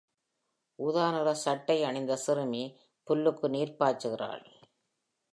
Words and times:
ஊதா 0.79 1.03
நிற 1.11 1.33
சட்டை 1.33 1.83
அணிந்த 1.83 2.15
சிறுமி 2.15 2.63
புல்லுக்கு 3.07 3.49
நீர் 3.49 3.77
பாய்ச்சுகிறாள். 3.79 4.43